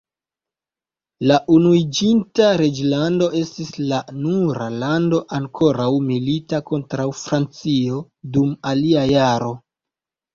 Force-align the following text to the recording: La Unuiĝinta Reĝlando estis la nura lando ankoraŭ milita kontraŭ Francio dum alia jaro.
La 1.31 1.35
Unuiĝinta 1.55 2.45
Reĝlando 2.61 3.27
estis 3.39 3.69
la 3.91 3.99
nura 4.21 4.69
lando 4.83 5.19
ankoraŭ 5.39 5.89
milita 6.07 6.61
kontraŭ 6.71 7.05
Francio 7.21 8.01
dum 8.39 8.57
alia 8.71 9.05
jaro. 9.13 9.53